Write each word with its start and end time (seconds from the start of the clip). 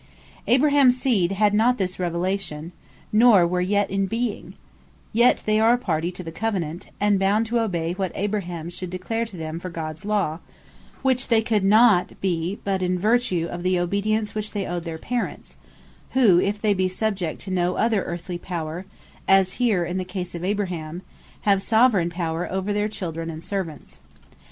Abrahams 0.47 0.99
Seed 0.99 1.33
had 1.33 1.53
not 1.53 1.77
this 1.77 1.99
revelation, 1.99 2.71
nor 3.13 3.45
were 3.45 3.61
yet 3.61 3.91
in 3.91 4.07
being; 4.07 4.55
yet 5.13 5.43
they 5.45 5.59
are 5.59 5.73
a 5.73 5.77
party 5.77 6.11
to 6.13 6.23
the 6.23 6.31
Covenant, 6.31 6.87
and 6.99 7.19
bound 7.19 7.45
to 7.45 7.59
obey 7.59 7.93
what 7.93 8.11
Abraham 8.15 8.71
should 8.71 8.89
declare 8.89 9.25
to 9.25 9.37
them 9.37 9.59
for 9.59 9.69
Gods 9.69 10.03
Law; 10.03 10.39
which 11.03 11.27
they 11.27 11.43
could 11.43 11.63
not 11.63 12.19
be, 12.19 12.57
but 12.63 12.81
in 12.81 12.97
vertue 12.97 13.45
of 13.47 13.61
the 13.61 13.77
obedience 13.77 14.31
they 14.31 14.65
owed 14.65 14.81
to 14.81 14.85
their 14.85 14.97
Parents; 14.97 15.55
who 16.13 16.39
(if 16.39 16.59
they 16.59 16.73
be 16.73 16.87
Subject 16.87 17.39
to 17.41 17.51
no 17.51 17.75
other 17.75 18.01
earthly 18.03 18.39
power, 18.39 18.87
as 19.27 19.53
here 19.61 19.85
in 19.85 19.99
the 19.99 20.03
case 20.03 20.33
of 20.33 20.43
Abraham) 20.43 21.03
have 21.41 21.61
Soveraign 21.61 22.09
power 22.09 22.51
over 22.51 22.73
their 22.73 22.89
children, 22.89 23.29
and 23.29 23.43
servants. 23.43 23.99